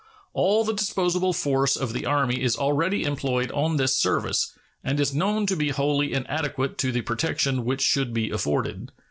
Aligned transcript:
All 0.33 0.63
the 0.63 0.73
disposable 0.73 1.31
force 1.31 1.75
of 1.77 1.93
the 1.93 2.07
Army 2.07 2.41
is 2.41 2.55
already 2.55 3.03
employed 3.03 3.51
on 3.51 3.77
this 3.77 3.95
service, 3.95 4.51
and 4.83 4.99
is 4.99 5.13
known 5.13 5.45
to 5.45 5.55
be 5.55 5.69
wholly 5.69 6.11
inadequate 6.11 6.79
to 6.79 6.91
the 6.91 7.01
protection 7.01 7.65
which 7.65 7.81
should 7.83 8.11
be 8.11 8.31
afforded. 8.31 8.91